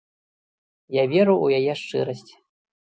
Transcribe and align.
Я 0.97 1.03
веру 1.13 1.35
ў 1.39 1.47
яе 1.63 1.73
шчырасць. 1.85 2.29